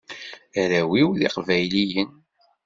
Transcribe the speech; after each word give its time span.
Arraw-iw 0.61 1.09
d 1.19 1.19
iqbayliyen. 1.27 2.11